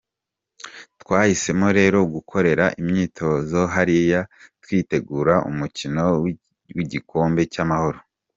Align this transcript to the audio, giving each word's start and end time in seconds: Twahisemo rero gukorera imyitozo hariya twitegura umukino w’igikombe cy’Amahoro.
Twahisemo 1.01 1.67
rero 1.79 1.99
gukorera 2.13 2.65
imyitozo 2.81 3.59
hariya 3.73 4.19
twitegura 4.63 5.33
umukino 5.49 6.03
w’igikombe 6.75 7.41
cy’Amahoro. 7.53 7.99